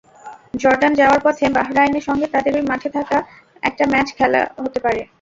Jordan 0.61 0.93
যাওয়ার 0.99 1.19
পথে 1.25 1.45
বাহরাইনের 1.57 2.03
সঙ্গে 2.07 2.27
তাদেরই 2.33 2.63
মাঠে 2.69 2.87
একটা 3.63 3.83
ম্যাচ 3.91 4.07
খেলা 4.17 4.41
হতে 4.63 4.79
পারে। 4.85 5.01